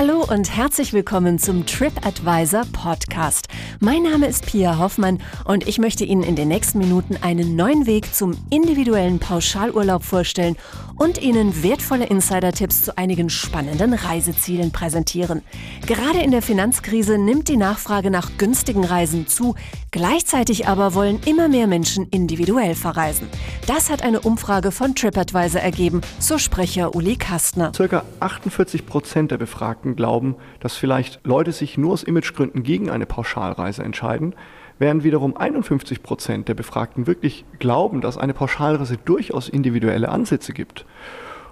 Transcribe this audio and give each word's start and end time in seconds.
Hallo 0.00 0.24
und 0.26 0.56
herzlich 0.56 0.94
willkommen 0.94 1.38
zum 1.38 1.66
TripAdvisor 1.66 2.64
Podcast. 2.72 3.48
Mein 3.80 4.04
Name 4.04 4.28
ist 4.28 4.46
Pia 4.46 4.78
Hoffmann 4.78 5.20
und 5.44 5.68
ich 5.68 5.78
möchte 5.78 6.06
Ihnen 6.06 6.22
in 6.22 6.36
den 6.36 6.48
nächsten 6.48 6.78
Minuten 6.78 7.18
einen 7.20 7.54
neuen 7.54 7.84
Weg 7.84 8.14
zum 8.14 8.34
individuellen 8.48 9.18
Pauschalurlaub 9.18 10.02
vorstellen 10.02 10.56
und 10.96 11.20
Ihnen 11.20 11.62
wertvolle 11.62 12.06
Insider-Tipps 12.06 12.80
zu 12.80 12.96
einigen 12.96 13.28
spannenden 13.28 13.92
Reisezielen 13.92 14.70
präsentieren. 14.70 15.42
Gerade 15.86 16.20
in 16.20 16.30
der 16.30 16.40
Finanzkrise 16.40 17.18
nimmt 17.18 17.48
die 17.48 17.58
Nachfrage 17.58 18.10
nach 18.10 18.38
günstigen 18.38 18.84
Reisen 18.84 19.26
zu, 19.26 19.54
gleichzeitig 19.90 20.66
aber 20.66 20.94
wollen 20.94 21.20
immer 21.26 21.48
mehr 21.48 21.66
Menschen 21.66 22.06
individuell 22.08 22.74
verreisen. 22.74 23.28
Das 23.66 23.90
hat 23.90 24.02
eine 24.02 24.20
Umfrage 24.20 24.72
von 24.72 24.94
TripAdvisor 24.94 25.60
ergeben, 25.60 26.00
so 26.18 26.38
Sprecher 26.38 26.94
Uli 26.94 27.16
Kastner. 27.16 27.72
Circa 27.74 28.04
48 28.20 28.86
Prozent 28.86 29.30
der 29.30 29.38
Befragten 29.38 29.89
glauben, 29.96 30.36
dass 30.60 30.76
vielleicht 30.76 31.20
Leute 31.24 31.52
sich 31.52 31.78
nur 31.78 31.92
aus 31.92 32.02
Imagegründen 32.02 32.62
gegen 32.62 32.90
eine 32.90 33.06
Pauschalreise 33.06 33.82
entscheiden, 33.82 34.34
während 34.78 35.04
wiederum 35.04 35.36
51 35.36 36.02
Prozent 36.02 36.48
der 36.48 36.54
Befragten 36.54 37.06
wirklich 37.06 37.44
glauben, 37.58 38.00
dass 38.00 38.18
eine 38.18 38.34
Pauschalreise 38.34 38.96
durchaus 38.96 39.48
individuelle 39.48 40.08
Ansätze 40.08 40.52
gibt. 40.52 40.86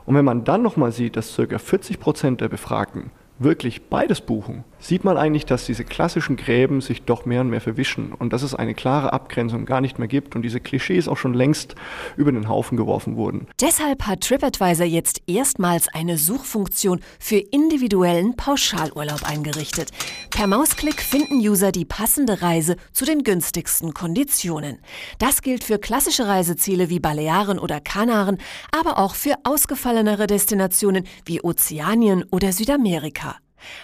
Und 0.07 0.15
wenn 0.15 0.25
man 0.25 0.45
dann 0.45 0.63
nochmal 0.63 0.93
sieht, 0.93 1.17
dass 1.17 1.37
ca. 1.37 1.59
40 1.59 2.01
Prozent 2.01 2.41
der 2.41 2.49
Befragten 2.49 3.11
wirklich 3.39 3.89
beides 3.89 4.21
buchen, 4.21 4.65
sieht 4.81 5.05
man 5.05 5.17
eigentlich, 5.17 5.47
dass 5.47 5.67
diese 5.67 5.85
klassischen 5.85 6.37
Gräben 6.37 6.81
sich 6.81 7.03
doch 7.03 7.25
mehr 7.25 7.41
und 7.41 7.51
mehr 7.51 7.61
verwischen 7.61 8.13
und 8.13 8.33
dass 8.33 8.43
es 8.43 8.55
eine 8.55 8.75
klare 8.75 9.13
Abgrenzung 9.13 9.67
gar 9.67 9.81
nicht 9.81 9.99
mehr 9.99 10.09
gibt 10.09 10.37
und 10.37 10.43
diese 10.43 10.61
Klischees 10.61 11.09
auch 11.09 11.17
schon 11.17 11.35
längst 11.35 11.75
über 12.17 12.33
den 12.33 12.49
Haufen 12.49 12.77
geworfen 12.77 13.17
wurden. 13.17 13.49
Deshalb 13.61 14.07
hat 14.07 14.21
TripAdvisor 14.21 14.87
jetzt 14.87 15.23
erstmals 15.27 15.89
eine 15.89 16.19
Suchfunktion 16.19 17.01
für 17.19 17.39
individuellen 17.39 18.37
Pauschalurlaub 18.37 19.29
eingerichtet. 19.29 19.91
Per 20.31 20.47
Mausklick 20.47 21.01
finden 21.01 21.37
User 21.37 21.73
die 21.73 21.85
passende 21.85 22.43
Reise 22.43 22.77
zu 22.93 23.05
den 23.05 23.23
günstigsten 23.25 23.95
Konditionen. 23.95 24.79
Das 25.19 25.43
gilt 25.43 25.65
für 25.65 25.79
klassische 25.79 26.27
Reiseziele 26.27 26.89
wie 26.89 27.01
Balearen 27.01 27.59
oder 27.59 27.81
Kanaren, 27.81 28.39
aber 28.73 28.99
auch 28.99 29.15
für 29.15 29.35
ausgefallenere 29.45 30.27
Destinationen 30.27 31.07
wie 31.25 31.43
Ozeanien 31.43 32.25
oder 32.31 32.53
Südamerika. 32.53 33.37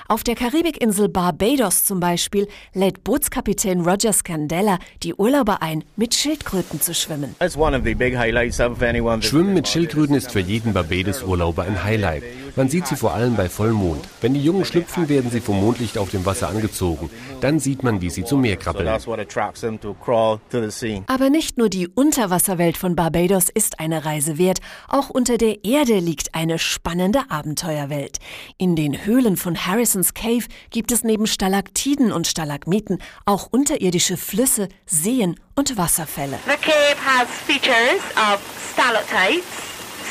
Auf 0.09 0.25
der 0.25 0.35
Karibikinsel 0.35 1.09
Barbados 1.09 1.85
zum 1.85 2.01
Beispiel 2.01 2.49
lädt 2.73 3.05
Bootskapitän 3.05 3.81
Roger 3.81 4.13
Scandella 4.13 4.79
die 5.03 5.15
Urlauber 5.15 5.63
ein, 5.63 5.85
mit 5.97 6.15
Schildkröten 6.15 6.81
zu 6.81 6.95
schwimmen. 6.95 7.35
Schwimmen 9.23 9.55
mit 9.55 9.69
Schildkröten 9.69 10.15
ist 10.15 10.33
für 10.33 10.41
jeden 10.41 10.73
Barbados-Urlauber 10.73 11.63
ein 11.65 11.85
Highlight. 11.85 12.23
Man 12.57 12.69
sieht 12.69 12.87
sie 12.87 12.95
vor 12.95 13.15
allem 13.15 13.35
bei 13.35 13.49
Vollmond. 13.49 14.05
Wenn 14.21 14.35
die 14.35 14.43
Jungen 14.43 14.65
schlüpfen, 14.65 15.09
werden 15.09 15.29
sie 15.29 15.41
vom 15.41 15.61
Mondlicht 15.61 15.99
auf 15.99 16.11
dem 16.11 16.25
Wasser 16.25 16.49
angezogen. 16.49 17.11
Dann 17.41 17.59
sieht 17.59 17.83
man, 17.83 18.01
wie 18.01 18.11
sie 18.11 18.25
zum 18.25 18.43
Meer 18.43 18.57
krabbeln. 18.57 18.87
Aber 21.07 21.31
nicht 21.31 21.59
nur 21.59 21.69
die 21.69 21.89
Unterwasserwelt 21.89 22.77
von 22.77 22.95
Barbados 22.95 23.49
ist 23.49 23.81
eine 23.81 24.05
Reise 24.05 24.39
wert. 24.39 24.61
Auch 24.89 25.11
unter 25.11 25.37
der 25.37 25.65
Erde 25.65 25.99
liegt 25.99 26.35
eine 26.37 26.61
spannende 26.61 27.23
Abenteuerwelt. 27.29 28.19
In 28.57 28.77
den 28.77 29.05
Höhlen 29.05 29.37
von 29.37 29.67
Harrisons 29.67 30.15
Cave 30.15 30.45
gibt 30.71 30.93
es 30.93 31.03
neben 31.03 31.27
Stalaktiden 31.27 32.13
und 32.13 32.29
Stalagmiten 32.29 32.99
auch 33.25 33.49
unterirdische 33.51 34.17
Flüsse, 34.17 34.69
Seen 34.87 35.41
und 35.57 35.77
Wasserfälle. 35.77 36.39
The 36.47 36.57
cave 36.61 36.97
has 37.05 37.27
features 37.47 38.01
of 38.17 38.41
stalactites, 38.73 39.45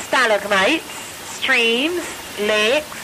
stalagmites, 0.09 0.83
streams, 1.41 2.02
legs 2.39 3.02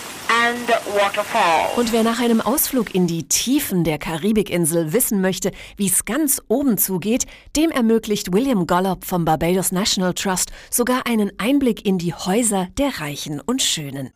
Und 1.75 1.91
wer 1.91 2.03
nach 2.03 2.19
einem 2.19 2.39
Ausflug 2.39 2.93
in 2.93 3.07
die 3.07 3.27
Tiefen 3.27 3.83
der 3.83 3.97
Karibikinsel 3.97 4.93
wissen 4.93 5.21
möchte, 5.21 5.51
wie 5.75 5.87
es 5.87 6.05
ganz 6.05 6.39
oben 6.47 6.77
zugeht, 6.77 7.25
dem 7.55 7.71
ermöglicht 7.71 8.31
William 8.31 8.67
Gollop 8.67 9.05
vom 9.05 9.25
Barbados 9.25 9.71
National 9.71 10.13
Trust 10.13 10.51
sogar 10.69 11.07
einen 11.07 11.31
Einblick 11.39 11.83
in 11.83 11.97
die 11.97 12.13
Häuser 12.13 12.67
der 12.77 13.01
Reichen 13.01 13.39
und 13.39 13.63
Schönen. 13.63 14.11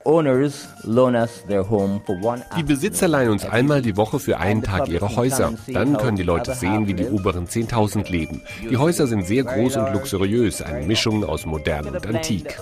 Die 2.57 2.63
Besitzer 2.63 3.07
leihen 3.07 3.31
uns 3.31 3.46
einmal 3.46 3.81
die 3.81 3.97
Woche 3.97 4.19
für 4.19 4.38
einen 4.38 4.62
Tag 4.62 4.90
ihre 4.90 5.16
Häuser. 5.16 5.53
Dann 5.66 5.97
können 5.97 6.18
die 6.18 6.23
Leute 6.23 6.53
sehen, 6.53 6.85
wie 6.85 6.94
die 6.94 7.07
oberen 7.07 7.47
10.000 7.47 8.12
leben. 8.12 8.44
Die 8.69 8.78
Häuser 8.78 9.07
sind 9.07 9.25
sehr 9.25 9.46
groß 9.46 9.78
und 9.78 9.94
luxuriös, 9.94 10.62
eine 10.62 10.85
Mischung 10.85 11.23
aus 11.23 11.47
modern 11.47 11.88
und 11.88 12.06
antik. 12.06 12.59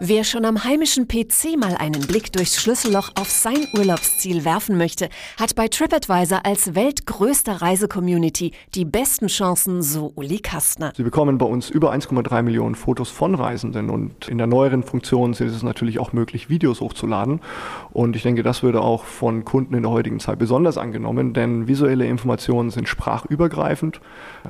Wer 0.00 0.22
schon 0.22 0.44
am 0.44 0.62
heimischen 0.62 1.08
PC 1.24 1.56
mal 1.58 1.74
einen 1.76 2.02
Blick 2.06 2.32
durchs 2.32 2.60
Schlüsselloch 2.60 3.10
auf 3.18 3.30
sein 3.30 3.66
Urlaubsziel 3.72 4.44
werfen 4.44 4.76
möchte, 4.76 5.08
hat 5.38 5.54
bei 5.54 5.68
TripAdvisor 5.68 6.44
als 6.44 6.74
weltgrößter 6.74 7.62
Reisecommunity 7.62 8.52
die 8.74 8.84
besten 8.84 9.28
Chancen, 9.28 9.80
so 9.80 10.12
Uli 10.16 10.40
Kastner. 10.40 10.92
Sie 10.94 11.02
bekommen 11.02 11.38
bei 11.38 11.46
uns 11.46 11.70
über 11.70 11.92
1,3 11.92 12.42
Millionen 12.42 12.74
Fotos 12.74 13.08
von 13.08 13.34
Reisenden 13.34 13.88
und 13.88 14.28
in 14.28 14.38
der 14.38 14.46
neueren 14.46 14.82
Funktion 14.82 15.32
ist 15.32 15.40
es 15.40 15.62
natürlich 15.62 15.98
auch 15.98 16.12
möglich, 16.12 16.50
Videos 16.50 16.80
hochzuladen. 16.80 17.40
Und 17.92 18.16
ich 18.16 18.22
denke, 18.22 18.42
das 18.42 18.62
würde 18.62 18.82
auch 18.82 19.04
von 19.04 19.44
Kunden 19.44 19.74
in 19.74 19.82
der 19.82 19.92
heutigen 19.92 20.20
Zeit 20.20 20.38
besonders 20.38 20.76
angenommen, 20.76 21.32
denn 21.32 21.68
visuelle 21.68 22.06
Informationen 22.06 22.70
sind 22.70 22.88
sprachübergreifend. 22.88 24.00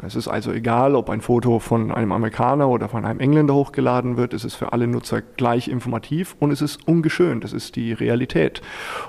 Es 0.04 0.16
ist 0.16 0.26
also 0.28 0.50
egal, 0.50 0.96
ob 0.96 1.08
ein 1.08 1.20
Foto 1.20 1.60
von 1.60 1.92
einem 1.92 2.10
Amerikaner 2.10 2.68
oder 2.68 2.88
von 2.88 3.04
einem 3.04 3.20
Engländer 3.20 3.54
hochgeladen 3.54 4.16
wird. 4.16 4.34
Es 4.34 4.44
ist 4.44 4.54
für 4.54 4.72
alle 4.72 4.88
Nutzer 4.88 5.22
gleich 5.22 5.68
informativ 5.68 6.34
und 6.40 6.50
es 6.50 6.63
ist 6.63 6.63
ungeschönt. 6.86 7.44
Das 7.44 7.52
ist 7.52 7.76
die 7.76 7.92
Realität. 7.92 8.62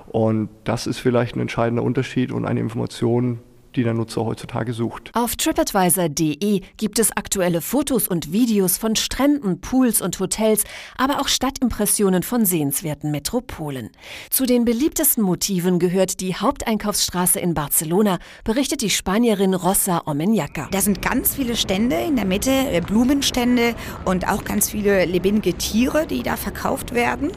Und 0.07 0.49
das 0.63 0.87
ist 0.87 0.99
vielleicht 0.99 1.35
ein 1.35 1.41
entscheidender 1.41 1.83
Unterschied 1.83 2.31
und 2.31 2.45
eine 2.45 2.59
Information, 2.59 3.39
die 3.75 3.83
der 3.83 3.93
Nutzer 3.93 4.25
heutzutage 4.25 4.73
sucht. 4.73 5.11
Auf 5.13 5.35
tripadvisor.de 5.35 6.61
gibt 6.77 6.99
es 6.99 7.15
aktuelle 7.15 7.61
Fotos 7.61 8.07
und 8.07 8.31
Videos 8.31 8.77
von 8.77 8.95
Stränden, 8.95 9.61
Pools 9.61 10.01
und 10.01 10.19
Hotels, 10.19 10.63
aber 10.97 11.19
auch 11.21 11.27
Stadtimpressionen 11.27 12.23
von 12.23 12.45
sehenswerten 12.45 13.11
Metropolen. 13.11 13.89
Zu 14.29 14.45
den 14.45 14.65
beliebtesten 14.65 15.23
Motiven 15.23 15.79
gehört 15.79 16.19
die 16.21 16.35
Haupteinkaufsstraße 16.35 17.39
in 17.39 17.53
Barcelona, 17.53 18.19
berichtet 18.43 18.81
die 18.81 18.89
Spanierin 18.89 19.53
Rosa 19.53 20.03
Omenyaca. 20.05 20.67
Da 20.71 20.81
sind 20.81 21.01
ganz 21.01 21.35
viele 21.35 21.55
Stände 21.55 21.95
in 21.97 22.15
der 22.15 22.25
Mitte, 22.25 22.51
äh, 22.51 22.81
Blumenstände 22.81 23.75
und 24.05 24.27
auch 24.27 24.43
ganz 24.43 24.69
viele 24.69 25.05
lebendige 25.05 25.57
Tiere, 25.57 26.07
die 26.07 26.23
da 26.23 26.37
verkauft 26.37 26.93
werden. 26.93 27.31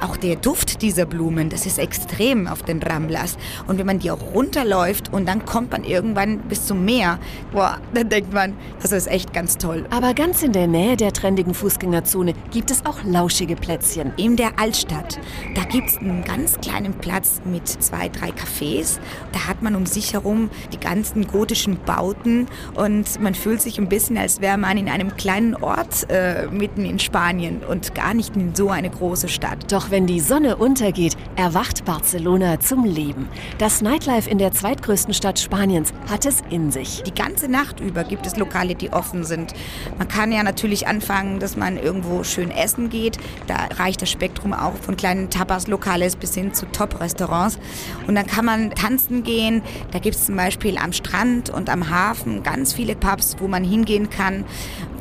Auch 0.00 0.16
der 0.16 0.36
Duft 0.36 0.82
dieser 0.82 1.06
Blumen, 1.06 1.50
das 1.50 1.66
ist 1.66 1.78
extrem 1.78 2.46
auf 2.46 2.62
den 2.62 2.82
Ramblas. 2.82 3.36
Und 3.66 3.78
wenn 3.78 3.86
man 3.86 3.98
die 3.98 4.10
auch 4.10 4.34
runterläuft 4.34 5.12
und 5.12 5.26
dann 5.26 5.44
kommt 5.44 5.70
man 5.72 5.81
irgendwann 5.84 6.38
bis 6.40 6.66
zum 6.66 6.84
Meer, 6.84 7.18
boah, 7.52 7.78
dann 7.94 8.08
denkt 8.08 8.32
man, 8.32 8.54
das 8.80 8.92
ist 8.92 9.08
echt 9.08 9.32
ganz 9.32 9.58
toll. 9.58 9.84
Aber 9.90 10.14
ganz 10.14 10.42
in 10.42 10.52
der 10.52 10.66
Nähe 10.66 10.96
der 10.96 11.12
trendigen 11.12 11.54
Fußgängerzone 11.54 12.34
gibt 12.50 12.70
es 12.70 12.84
auch 12.84 13.02
lauschige 13.04 13.56
Plätzchen. 13.56 14.12
In 14.16 14.36
der 14.36 14.58
Altstadt, 14.58 15.18
da 15.54 15.64
gibt 15.64 15.90
es 15.90 15.98
einen 15.98 16.24
ganz 16.24 16.58
kleinen 16.60 16.94
Platz 16.94 17.40
mit 17.44 17.66
zwei, 17.68 18.08
drei 18.08 18.28
Cafés. 18.28 18.98
Da 19.32 19.48
hat 19.48 19.62
man 19.62 19.74
um 19.74 19.86
sich 19.86 20.12
herum 20.12 20.50
die 20.72 20.80
ganzen 20.80 21.26
gotischen 21.26 21.78
Bauten 21.84 22.46
und 22.74 23.20
man 23.20 23.34
fühlt 23.34 23.62
sich 23.62 23.78
ein 23.78 23.88
bisschen, 23.88 24.16
als 24.18 24.40
wäre 24.40 24.58
man 24.58 24.76
in 24.76 24.88
einem 24.88 25.16
kleinen 25.16 25.54
Ort 25.54 26.10
äh, 26.10 26.46
mitten 26.50 26.84
in 26.84 26.98
Spanien 26.98 27.60
und 27.68 27.94
gar 27.94 28.14
nicht 28.14 28.36
in 28.36 28.54
so 28.54 28.70
eine 28.70 28.90
große 28.90 29.28
Stadt. 29.28 29.72
Doch 29.72 29.90
wenn 29.90 30.06
die 30.06 30.20
Sonne 30.20 30.56
untergeht, 30.56 31.16
erwacht 31.36 31.84
Barcelona 31.84 32.60
zum 32.60 32.84
Leben. 32.84 33.28
Das 33.58 33.82
Nightlife 33.82 34.28
in 34.28 34.38
der 34.38 34.52
zweitgrößten 34.52 35.14
Stadt 35.14 35.38
Spaniens 35.38 35.71
hat 36.10 36.26
es 36.26 36.42
in 36.50 36.70
sich. 36.70 37.02
Die 37.02 37.14
ganze 37.14 37.48
Nacht 37.48 37.80
über 37.80 38.04
gibt 38.04 38.26
es 38.26 38.36
Lokale, 38.36 38.74
die 38.74 38.92
offen 38.92 39.24
sind. 39.24 39.54
Man 39.98 40.08
kann 40.08 40.32
ja 40.32 40.42
natürlich 40.42 40.86
anfangen, 40.86 41.40
dass 41.40 41.56
man 41.56 41.76
irgendwo 41.76 42.24
schön 42.24 42.50
essen 42.50 42.90
geht. 42.90 43.16
Da 43.46 43.68
reicht 43.76 44.02
das 44.02 44.10
Spektrum 44.10 44.52
auch 44.52 44.74
von 44.74 44.96
kleinen 44.96 45.30
Tapas-Lokales 45.30 46.16
bis 46.16 46.34
hin 46.34 46.52
zu 46.54 46.66
Top-Restaurants. 46.66 47.58
Und 48.06 48.14
dann 48.14 48.26
kann 48.26 48.44
man 48.44 48.70
tanzen 48.70 49.22
gehen. 49.22 49.62
Da 49.90 49.98
gibt 49.98 50.16
es 50.16 50.26
zum 50.26 50.36
Beispiel 50.36 50.76
am 50.78 50.92
Strand 50.92 51.50
und 51.50 51.70
am 51.70 51.90
Hafen 51.90 52.42
ganz 52.42 52.72
viele 52.72 52.94
Pubs, 52.94 53.36
wo 53.38 53.48
man 53.48 53.64
hingehen 53.64 54.10
kann. 54.10 54.44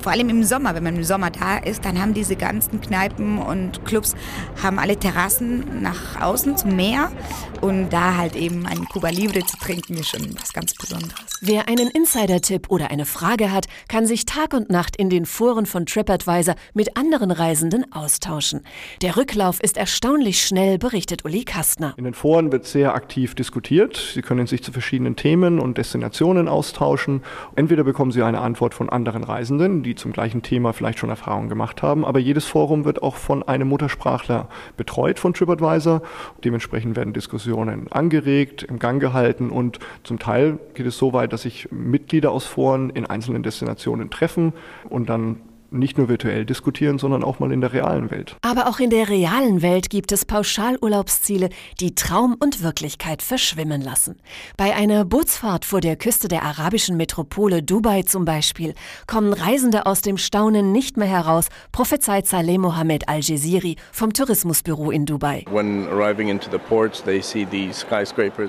Vor 0.02 0.12
allem 0.12 0.30
im 0.30 0.44
Sommer, 0.44 0.74
wenn 0.74 0.84
man 0.84 0.96
im 0.96 1.04
Sommer 1.04 1.30
da 1.30 1.58
ist, 1.58 1.86
dann 1.86 2.02
haben 2.02 2.16
diese 2.16 2.36
ganzen 2.36 2.82
Kneipen 2.82 3.38
und 3.38 3.86
Clubs 3.86 4.16
haben 4.62 4.80
alle 4.80 4.98
Terrassen 4.98 5.84
nach 5.84 6.20
außen 6.20 6.58
zum 6.58 6.76
Meer 6.76 7.12
und 7.62 7.90
da 7.92 8.18
halt 8.18 8.36
eben 8.36 8.66
einen 8.66 8.86
Cuba 8.86 9.10
Libre 9.10 9.46
zu 9.46 9.58
trinken 9.58 9.94
ist 9.98 10.10
schon 10.10 10.36
was 10.40 10.54
ganz 10.54 10.74
Besonderes. 10.74 11.14
Wer 11.42 11.68
einen 11.68 11.90
Insider-Tipp 11.90 12.68
oder 12.70 12.90
eine 12.90 13.06
Frage 13.06 13.52
hat, 13.52 13.66
kann 13.88 14.06
sich 14.06 14.26
Tag 14.26 14.54
und 14.54 14.70
Nacht 14.70 14.96
in 14.96 15.10
den 15.10 15.26
Foren 15.26 15.66
von 15.66 15.86
TripAdvisor 15.86 16.56
mit 16.74 16.98
anderen 16.98 17.32
Reisenden 17.32 17.92
austauschen. 17.92 18.62
Der 19.02 19.18
Rücklauf 19.18 19.60
ist 19.62 19.78
erstaunlich 19.78 20.42
schnell, 20.42 20.78
berichtet 20.78 21.26
Uli 21.26 21.44
Kastner. 21.44 21.94
In 21.98 22.04
den 22.04 22.14
Foren 22.14 22.52
wird 22.52 22.66
sehr 22.66 22.96
aktiv 22.96 23.36
diskutiert. 23.36 23.98
Sie 24.14 24.22
können 24.22 24.48
sich 24.48 24.64
zu 24.64 24.72
verschiedenen 24.72 25.16
Themen 25.16 25.60
und 25.60 25.78
Destinationen 25.78 26.48
austauschen. 26.48 27.24
Entweder 27.56 27.84
bekommen 27.84 28.12
Sie 28.12 28.24
eine 28.24 28.42
Antwort 28.42 28.74
von 28.74 28.90
anderen 28.90 29.24
Reisenden, 29.24 29.84
die 29.84 29.91
die 29.92 29.96
zum 29.96 30.14
gleichen 30.14 30.42
Thema 30.42 30.72
vielleicht 30.72 31.00
schon 31.00 31.10
Erfahrungen 31.10 31.50
gemacht 31.50 31.84
haben. 31.84 32.06
Aber 32.06 32.20
jedes 32.20 32.46
Forum 32.46 32.86
wird 32.86 33.04
auch 33.04 33.16
von 33.16 33.44
einem 33.44 33.68
Muttersprachler 33.68 34.48
betreut 34.78 35.20
von 35.20 35.34
TripAdvisor. 35.34 36.02
Dementsprechend 36.44 36.96
werden 36.96 37.14
Diskussionen 37.14 37.92
angeregt, 37.92 38.64
im 38.64 38.80
Gang 38.80 39.02
gehalten 39.02 39.50
und 39.50 39.80
zum 40.04 40.18
Teil 40.18 40.60
geht 40.74 40.86
es 40.86 40.98
so 40.98 41.12
weit, 41.12 41.34
dass 41.34 41.42
sich 41.42 41.68
Mitglieder 41.72 42.32
aus 42.32 42.46
Foren 42.46 42.90
in 42.90 43.06
einzelnen 43.06 43.44
Destinationen 43.44 44.10
treffen 44.10 44.54
und 44.90 45.10
dann 45.10 45.38
nicht 45.72 45.98
nur 45.98 46.10
virtuell 46.10 46.46
diskutieren, 46.46 47.00
sondern 47.00 47.24
auch 47.24 47.40
mal 47.40 47.52
in 47.52 47.62
der 47.62 47.74
realen 47.74 48.12
Welt. 48.12 48.36
Aber 48.42 48.68
auch 48.68 48.80
in 48.80 48.90
der 48.90 49.10
realen 49.10 49.62
Welt 49.62 49.90
gibt 49.90 50.12
es 50.12 50.26
Pauschalurlaubsziele, 50.26 51.50
die 51.80 51.96
Traum 51.96 52.36
und 52.40 52.62
Wirklichkeit 52.62 53.22
verschwimmen 53.22 53.82
lassen. 53.82 54.18
Bei 54.58 54.76
einer 54.76 55.06
Bootsfahrt 55.06 55.66
vor 55.66 55.82
der 55.82 55.96
Küste 55.96 56.28
der 56.28 56.44
arabischen 56.44 56.98
Metropole 56.98 57.64
Dubai 57.64 58.04
zum 58.04 58.26
Beispiel 58.26 58.74
kommen 59.08 59.34
Reisende 59.34 59.86
aus 59.86 60.02
dem 60.02 60.18
Staunen 60.18 60.72
nicht 60.72 60.98
mehr 60.98 61.08
heraus, 61.08 61.48
prophezeit 61.72 62.28
Saleh 62.28 62.58
Mohammed 62.58 63.08
Al-Jaziri 63.08 63.78
vom 63.92 64.14
Tourismusbüro 64.14 64.92
in 64.92 65.06
Dubai. 65.06 65.46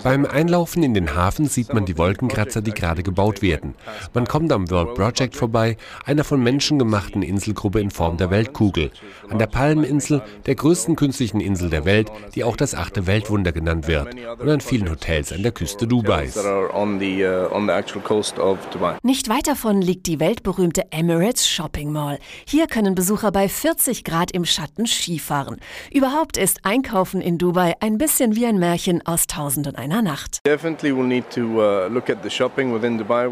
Beim 0.02 0.26
Einlaufen 0.26 0.82
in 0.82 0.94
den 0.94 1.14
Hafen 1.14 1.46
sieht 1.46 1.72
man 1.72 1.84
die 1.84 1.98
Wolkenkratzer, 1.98 2.62
die 2.62 2.72
gerade 2.72 3.02
gebaut 3.02 3.42
werden. 3.42 3.74
Man 4.12 4.26
kommt 4.26 4.52
am 4.52 4.70
World 4.70 4.94
Project 4.94 5.36
vorbei, 5.36 5.76
einer 6.04 6.24
von 6.24 6.42
Menschen 6.42 6.78
gemachten 6.78 7.11
bewachten 7.12 7.22
Inselgruppe 7.22 7.80
in 7.80 7.90
Form 7.90 8.16
der 8.16 8.30
Weltkugel. 8.30 8.90
An 9.28 9.38
der 9.38 9.46
Palmeninsel, 9.46 10.22
der 10.46 10.54
größten 10.54 10.96
künstlichen 10.96 11.40
Insel 11.40 11.70
der 11.70 11.84
Welt, 11.84 12.10
die 12.34 12.44
auch 12.44 12.56
das 12.56 12.74
achte 12.74 13.06
Weltwunder 13.06 13.52
genannt 13.52 13.86
wird. 13.86 14.14
Und 14.38 14.48
an 14.48 14.60
vielen 14.60 14.90
Hotels 14.90 15.32
an 15.32 15.42
der 15.42 15.52
Küste 15.52 15.86
Dubais. 15.86 16.34
Nicht 19.02 19.28
weit 19.28 19.46
davon 19.46 19.82
liegt 19.82 20.06
die 20.06 20.20
weltberühmte 20.20 20.90
Emirates 20.90 21.48
Shopping 21.48 21.92
Mall. 21.92 22.18
Hier 22.46 22.66
können 22.66 22.94
Besucher 22.94 23.32
bei 23.32 23.48
40 23.48 24.04
Grad 24.04 24.30
im 24.32 24.44
Schatten 24.44 24.86
Skifahren. 24.86 25.56
Überhaupt 25.92 26.36
ist 26.36 26.60
Einkaufen 26.64 27.20
in 27.20 27.38
Dubai 27.38 27.74
ein 27.80 27.98
bisschen 27.98 28.36
wie 28.36 28.46
ein 28.46 28.58
Märchen 28.58 29.06
aus 29.06 29.26
Tausend 29.26 29.66
und 29.66 29.76
einer 29.76 30.02
Nacht. 30.02 30.40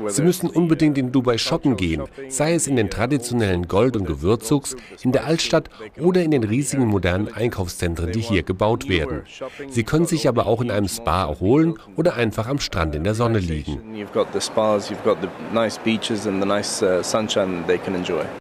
Sie 0.09 0.23
müssen 0.23 0.51
unbedingt 0.51 0.99
in 0.99 1.13
Dubai 1.13 1.39
shoppen 1.39 1.77
gehen, 1.77 2.03
sei 2.29 2.55
es 2.55 2.67
in 2.67 2.77
den 2.77 2.91
traditionellen 2.91 3.69
Gold- 3.71 3.97
und 3.97 4.05
Gewürzzugs, 4.05 4.77
in 5.03 5.13
der 5.13 5.25
Altstadt 5.25 5.71
oder 5.99 6.23
in 6.23 6.33
den 6.33 6.45
riesigen 6.45 6.87
modernen 6.87 7.33
Einkaufszentren, 7.33 8.13
die 8.13 8.21
hier 8.21 8.43
gebaut 8.43 8.89
werden. 8.89 9.23
Sie 9.71 9.85
können 9.85 10.05
sich 10.07 10.29
aber 10.29 10.47
auch 10.47 10.61
in 10.61 10.71
einem 10.71 10.89
Spa 10.89 11.25
erholen 11.27 11.79
oder 11.97 12.17
einfach 12.17 12.49
am 12.49 12.59
Strand 12.59 12.95
in 12.95 13.05
der 13.05 13.15
Sonne 13.15 13.39
liegen. 13.39 13.81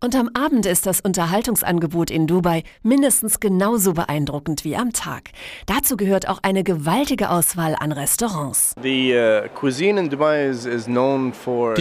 Und 0.01 0.15
am 0.15 0.29
Abend 0.33 0.65
ist 0.65 0.85
das 0.85 1.01
Unterhaltungsangebot 1.01 2.09
in 2.09 2.25
Dubai 2.27 2.63
mindestens 2.81 3.39
genauso 3.39 3.93
beeindruckend 3.93 4.63
wie 4.63 4.75
am 4.75 4.91
Tag. 4.93 5.29
Dazu 5.67 5.95
gehört 5.95 6.27
auch 6.27 6.39
eine 6.41 6.63
gewaltige 6.63 7.29
Auswahl 7.29 7.75
an 7.79 7.91
Restaurants. 7.91 8.73
Die 8.83 9.13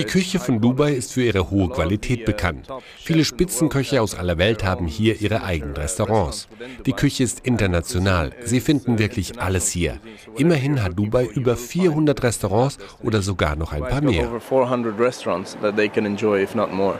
Küche 0.05 0.39
von 0.39 0.61
Dubai 0.61 0.93
ist 0.93 1.13
für 1.15 1.23
ihre 1.23 1.51
hohe 1.51 1.71
Qualität 1.71 2.27
bekannt. 2.27 2.69
Viele 2.99 3.25
Spitzenköche 3.39 4.03
aus 4.03 4.17
aller 4.17 4.37
Welt 4.37 4.65
haben 4.65 4.89
hier 4.89 5.21
ihre 5.21 5.45
eigenen 5.45 5.77
Restaurants. 5.77 6.49
Die 6.87 6.93
Küche 6.93 7.23
ist 7.23 7.47
international. 7.47 8.33
Sie 8.43 8.59
finden 8.59 8.99
wirklich 8.99 9.41
alles 9.41 9.71
hier. 9.71 10.01
Immerhin 10.37 10.83
hat 10.83 10.99
Dubai 10.99 11.25
über 11.25 11.57
400 11.57 12.21
Restaurants 12.21 12.79
oder 13.01 13.23
sogar 13.23 13.55
noch 13.55 13.73
ein 13.73 13.83
paar 13.83 14.01
mehr. 14.01 14.29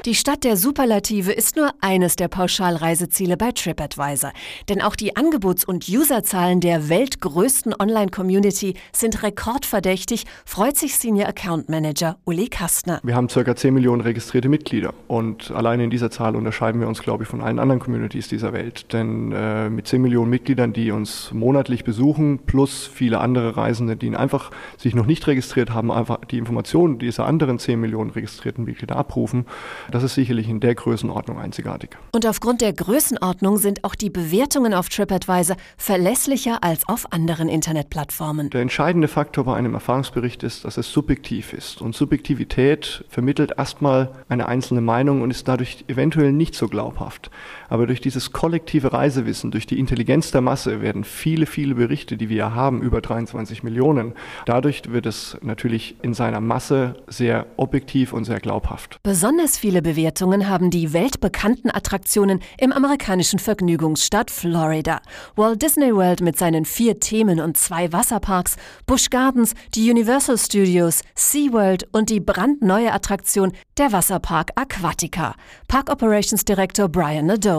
Die 0.05 0.15
Stadt 0.15 0.45
der 0.45 0.57
Superlative 0.57 1.33
ist 1.33 1.57
nur 1.57 1.73
eines 1.81 2.15
der 2.15 2.29
Pauschalreiseziele 2.29 3.37
bei 3.37 3.51
TripAdvisor. 3.51 4.31
Denn 4.69 4.81
auch 4.81 4.95
die 4.95 5.17
Angebots- 5.17 5.65
und 5.65 5.89
Userzahlen 5.89 6.61
der 6.61 6.89
weltgrößten 6.89 7.75
Online-Community 7.77 8.75
sind 8.93 9.25
rekordverdächtig, 9.25 10.23
freut 10.45 10.77
sich 10.77 10.97
Senior 10.97 11.27
Account 11.27 11.69
Manager 11.69 12.17
Uli 12.27 12.47
Kastner. 12.47 13.01
Wir 13.03 13.17
haben 13.17 13.27
ca. 13.27 13.57
10 13.57 13.75
Millionen 13.75 14.03
registrierte 14.03 14.49
Mitglieder 14.49 14.95
und 15.09 15.51
allein 15.51 15.81
in 15.81 15.91
dieser 15.91 16.13
Zahl 16.13 16.28
Zahl 16.29 16.37
unterscheiden 16.37 16.81
wir 16.81 16.89
uns, 16.89 17.01
glaube 17.01 17.23
ich, 17.23 17.29
von 17.29 17.41
allen 17.41 17.59
anderen 17.59 17.81
Communities 17.81 18.29
dieser 18.29 18.53
Welt. 18.53 18.93
Denn 18.93 19.33
äh, 19.33 19.71
mit 19.71 19.87
10 19.87 20.03
Millionen 20.03 20.31
Mitgliedern, 20.31 20.73
die 20.73 20.91
uns 20.91 21.31
monatlich 21.33 21.85
besuchen, 21.85 22.41
plus 22.47 22.87
viele 22.87 23.21
andere 23.21 23.57
Reisende, 23.57 23.97
die 23.97 24.15
einfach 24.15 24.51
sich 24.77 24.95
noch 24.95 25.07
nicht 25.07 25.27
registriert 25.27 25.71
haben, 25.71 25.91
einfach 25.91 26.19
die 26.27 26.39
Informationen 26.39 26.99
dieser 26.99 27.27
anderen 27.27 27.59
10 27.59 27.81
Millionen 27.81 28.11
registrierten 28.11 28.65
Mitglieder 28.65 28.97
abrufen, 28.97 29.47
das 29.91 30.03
ist 30.03 30.15
sicherlich 30.15 30.49
in 30.49 30.61
der 30.61 30.75
Größenordnung 30.75 31.39
einzigartig. 31.39 31.91
Und 32.13 32.27
aufgrund 32.27 32.61
der 32.61 32.73
Größenordnung 32.73 33.57
sind 33.59 33.85
auch 33.85 33.95
die 33.95 34.11
Bewertungen 34.11 34.75
auf 34.75 34.89
TripAdvisor 34.89 35.57
verlässlicher 35.77 36.63
als 36.63 36.89
auf 36.89 37.13
anderen 37.13 37.49
Internetplattformen. 37.49 38.51
Der 38.51 38.63
entscheidende 38.63 39.09
Faktor 39.09 39.45
bei 39.45 39.57
einem 39.57 39.75
Erfahrungsbericht 39.75 40.43
ist, 40.43 40.65
dass 40.65 40.77
es 40.77 40.93
subjektiv 40.93 41.53
ist. 41.53 41.81
Und 41.81 41.95
Subjektivität 41.95 43.05
vermittelt 43.09 43.53
erstmal 43.57 44.11
eine 44.29 44.47
einzelne 44.47 44.81
Meinung 44.81 45.23
und 45.23 45.31
ist 45.31 45.49
dadurch 45.49 45.85
eventuell 45.89 46.08
eventuell 46.09 46.33
nicht 46.33 46.55
so 46.55 46.69
glaubhaft. 46.69 47.31
Aber 47.69 47.87
durch 47.87 48.01
dieses 48.01 48.33
kollektive 48.33 48.93
Reisewissen, 48.93 49.51
durch 49.51 49.67
die 49.67 49.79
Intelligenz 49.79 50.31
der 50.31 50.41
Masse 50.41 50.81
werden 50.81 51.05
viele, 51.05 51.47
viele 51.47 51.75
Berichte, 51.75 52.17
die 52.17 52.29
wir 52.29 52.55
haben, 52.55 52.83
über 52.83 53.01
23 53.01 53.63
Millionen. 53.63 54.15
Dadurch 54.47 54.83
wird 54.91 55.07
es 55.07 55.37
natürlich 55.43 55.97
in 56.03 56.15
seiner 56.15 56.41
Masse 56.41 56.97
sehr 57.07 57.47
objektiv 57.57 58.13
und 58.13 58.25
sehr 58.25 58.41
glaubhaft. 58.41 58.99
Besonders 59.03 59.59
viele 59.59 59.83
Bewertungen 59.83 60.49
haben 60.49 60.71
die 60.71 60.93
weltbekannten 60.93 61.71
Attraktionen 61.71 62.41
im 62.59 62.73
amerikanischen 62.73 63.39
Vergnügungsstaat 63.39 64.31
Florida. 64.31 65.01
Walt 65.37 65.63
Disney 65.63 65.95
World 65.95 66.21
mit 66.21 66.39
seinen 66.39 66.65
vier 66.65 67.01
Themen 67.01 67.41
und 67.41 67.57
zwei 67.57 67.93
Wasserparks, 67.93 68.57
Busch 68.87 69.11
Gardens, 69.11 69.55
die 69.75 69.91
Universal 69.91 70.39
Studios, 70.39 71.03
SeaWorld 71.15 71.89
und 71.93 72.11
die 72.11 72.21
brandneue 72.21 72.93
Attraktion 72.93 73.53
der 73.77 73.93
Wasserpark 73.93 74.51
Aquatica. 74.55 75.35
Park 75.69 75.91
Operations 75.91 76.45
Director 76.45 76.89
Brian 76.89 77.27
Nadeau. 77.27 77.58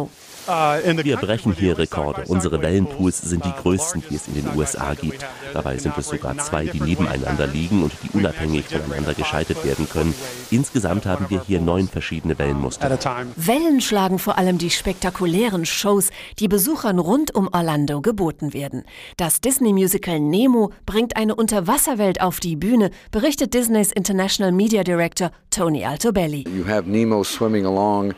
Wir 0.50 1.18
brechen 1.18 1.54
hier 1.54 1.78
Rekorde. 1.78 2.24
Unsere 2.28 2.60
Wellenpools 2.62 3.22
sind 3.22 3.46
die 3.46 3.52
größten, 3.62 4.04
die 4.10 4.16
es 4.16 4.28
in 4.28 4.34
den 4.34 4.58
USA 4.58 4.96
gibt. 4.96 5.24
Dabei 5.54 5.78
sind 5.78 5.96
es 5.96 6.08
sogar 6.08 6.36
zwei, 6.40 6.66
die 6.66 6.82
nebeneinander 6.82 7.46
liegen 7.46 7.84
und 7.84 7.92
die 8.04 8.18
unabhängig 8.18 8.66
voneinander 8.66 9.14
geschaltet 9.14 9.64
werden 9.64 9.88
können. 9.88 10.16
Insgesamt 10.50 11.06
haben 11.06 11.28
wir 11.30 11.44
hier 11.46 11.62
neun 11.62 11.88
verschiedene 11.88 12.40
Wellenmuster. 12.40 12.98
Wellen 13.36 13.80
schlagen 13.80 14.18
vor 14.18 14.40
allem 14.40 14.58
die 14.58 14.72
spektakulären 14.72 15.68
Shows, 15.68 16.10
die 16.40 16.48
Besuchern 16.48 16.98
rund 16.98 17.36
um 17.36 17.48
Orlando 17.52 18.02
geboten 18.02 18.52
werden. 18.52 18.86
Das 19.18 19.42
Disney-Musical 19.42 20.20
Nemo 20.20 20.72
bringt 20.88 21.16
eine 21.16 21.36
Unterwasserwelt 21.36 22.22
auf 22.22 22.40
die 22.40 22.56
Bühne, 22.56 22.90
berichtet 23.12 23.54
Disneys 23.54 23.92
International 23.92 24.52
Media 24.52 24.84
Director 24.84 25.32
Tony 25.52 25.86
Altobelli. 25.86 26.46
You 26.56 26.68
have 26.68 26.90
Nemo 26.90 27.24
swimming 27.24 27.68
along 27.68 28.16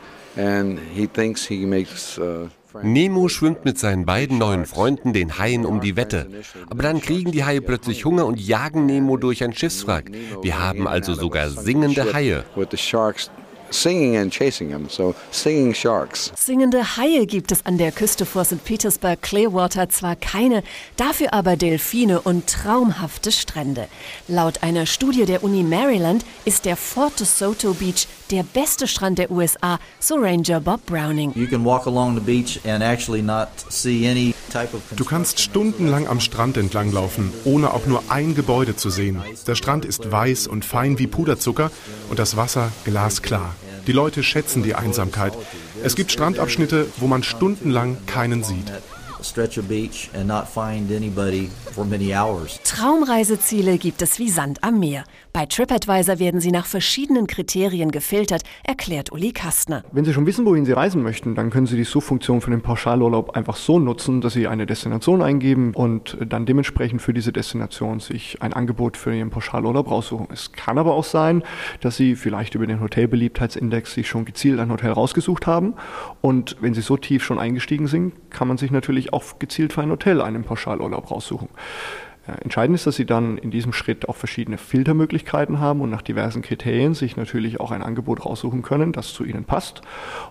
uh 2.20 2.50
Nemo 2.84 3.28
schwimmt 3.28 3.66
mit 3.66 3.78
seinen 3.78 4.06
beiden 4.06 4.38
neuen 4.38 4.66
Freunden, 4.66 5.12
den 5.12 5.38
Haien, 5.38 5.66
um 5.66 5.82
die 5.82 5.98
Wette. 5.98 6.28
Aber 6.70 6.84
dann 6.84 7.02
kriegen 7.02 7.32
die 7.32 7.44
Haie 7.44 7.62
plötzlich 7.62 8.06
Hunger 8.06 8.26
und 8.26 8.40
jagen 8.40 8.86
Nemo 8.86 9.18
durch 9.18 9.44
ein 9.44 9.54
Schiffswrack. 9.54 10.10
Wir 10.42 10.60
haben 10.60 10.88
also 10.88 11.14
sogar 11.14 11.50
singende 11.50 12.14
Haie. 12.14 12.46
Singing 13.72 14.18
and 14.18 14.32
chasing 14.32 14.70
them, 14.70 14.90
so 14.90 15.16
singing 15.32 15.74
sharks. 15.74 16.32
Singende 16.36 16.98
Haie 16.98 17.26
gibt 17.26 17.52
es 17.52 17.66
an 17.66 17.78
der 17.78 17.92
Küste 17.92 18.26
vor 18.26 18.46
St. 18.46 18.64
Petersburg 18.64 19.22
Clearwater 19.22 19.90
zwar 19.90 20.16
keine, 20.16 20.62
dafür 20.98 21.34
aber 21.34 21.56
Delfine 21.56 22.22
und 22.22 22.48
traumhafte 22.48 23.32
Strände. 23.32 23.88
Laut 24.28 24.62
einer 24.62 24.86
Studie 24.86 25.26
der 25.26 25.44
Uni 25.44 25.64
Maryland 25.64 26.26
ist 26.46 26.66
der 26.66 26.76
Fort 26.76 27.20
DeSoto 27.20 27.74
Beach 27.74 28.08
der 28.30 28.44
beste 28.44 28.88
Strand 28.88 29.20
der 29.20 29.32
USA, 29.32 29.80
so 30.00 30.16
Ranger 30.16 30.60
Bob 30.60 30.86
Browning. 30.86 31.34
Du 34.96 35.06
kannst 35.06 35.40
stundenlang 35.40 36.08
am 36.08 36.20
Strand 36.20 36.58
entlanglaufen, 36.58 37.32
ohne 37.46 37.74
auch 37.74 37.86
nur 37.86 38.04
ein 38.10 38.36
Gebäude 38.36 38.76
zu 38.76 38.90
sehen. 38.90 39.22
Der 39.48 39.56
Strand 39.56 39.86
ist 39.86 40.12
weiß 40.12 40.48
und 40.48 40.66
fein 40.66 41.00
wie 41.00 41.08
Puderzucker 41.08 41.72
und 42.10 42.20
das 42.20 42.36
Wasser 42.38 42.72
glasklar. 42.84 43.56
Die 43.88 43.92
Leute 43.92 44.24
schätzen 44.24 44.64
die 44.64 44.76
Einsamkeit. 44.76 45.34
Es 45.84 45.96
gibt 45.96 46.12
Strandabschnitte, 46.12 46.88
wo 46.98 47.08
man 47.08 47.24
stundenlang 47.24 47.98
keinen 48.06 48.44
sieht. 48.44 48.72
Stretch 49.24 49.58
of 49.58 49.68
beach 49.68 50.10
and 50.14 50.28
not 50.28 50.48
find 50.48 50.92
anybody 50.92 51.50
for 51.74 51.86
many 51.86 52.14
hours. 52.14 52.60
Traumreiseziele 52.64 53.78
gibt 53.78 54.02
es 54.02 54.20
wie 54.20 54.30
Sand 54.30 54.64
am 54.64 54.80
Meer. 54.80 55.04
Bei 55.34 55.46
TripAdvisor 55.46 56.20
werden 56.20 56.42
sie 56.42 56.52
nach 56.52 56.66
verschiedenen 56.66 57.26
Kriterien 57.26 57.92
gefiltert, 57.92 58.44
erklärt 58.64 59.14
Uli 59.14 59.32
Kastner. 59.32 59.84
Wenn 59.94 60.04
Sie 60.04 60.12
schon 60.12 60.26
wissen, 60.26 60.46
wohin 60.46 60.66
Sie 60.66 60.74
reisen 60.74 61.02
möchten, 61.04 61.36
dann 61.36 61.50
können 61.52 61.68
Sie 61.68 61.78
die 61.78 61.86
Suchfunktion 61.86 62.42
für 62.42 62.52
den 62.52 62.62
Pauschalurlaub 62.62 63.38
einfach 63.38 63.56
so 63.56 63.80
nutzen, 63.80 64.20
dass 64.20 64.34
Sie 64.34 64.48
eine 64.48 64.66
Destination 64.66 65.22
eingeben 65.22 65.74
und 65.74 66.18
dann 66.20 66.46
dementsprechend 66.46 67.02
für 67.02 67.14
diese 67.14 67.32
Destination 67.32 68.02
sich 68.02 68.42
ein 68.42 68.52
Angebot 68.52 68.98
für 68.98 69.16
Ihren 69.16 69.30
Pauschalurlaub 69.30 69.90
raussuchen. 69.90 70.28
Es 70.34 70.52
kann 70.52 70.78
aber 70.78 70.96
auch 70.96 71.06
sein, 71.06 71.44
dass 71.80 71.96
Sie 71.96 72.16
vielleicht 72.18 72.56
über 72.56 72.68
den 72.68 72.82
Hotelbeliebtheitsindex 72.82 73.94
sich 73.94 74.10
schon 74.10 74.26
gezielt 74.26 74.60
ein 74.60 74.70
Hotel 74.70 74.92
rausgesucht 74.92 75.48
haben 75.48 75.76
und 76.20 76.58
wenn 76.60 76.74
Sie 76.74 76.82
so 76.82 76.98
tief 76.98 77.24
schon 77.24 77.40
eingestiegen 77.40 77.88
sind, 77.88 78.14
kann 78.32 78.50
man 78.50 78.58
sich 78.58 78.72
natürlich 78.72 79.11
auch 79.12 79.40
gezielt 79.40 79.74
für 79.74 79.82
ein 79.82 79.92
Hotel 79.92 80.22
einen 80.22 80.44
Pauschalurlaub 80.44 81.12
raussuchen. 81.12 81.50
Entscheidend 82.42 82.76
ist, 82.76 82.88
dass 82.88 82.96
Sie 82.96 83.06
dann 83.06 83.38
in 83.38 83.52
diesem 83.52 83.74
Schritt 83.74 84.08
auch 84.08 84.16
verschiedene 84.16 84.58
Filtermöglichkeiten 84.58 85.60
haben 85.60 85.82
und 85.82 85.90
nach 85.90 86.02
diversen 86.02 86.42
Kriterien 86.42 86.94
sich 86.94 87.18
natürlich 87.18 87.60
auch 87.60 87.72
ein 87.72 87.82
Angebot 87.82 88.26
raussuchen 88.26 88.62
können, 88.62 88.94
das 88.94 89.14
zu 89.14 89.24
Ihnen 89.24 89.46
passt. 89.46 89.82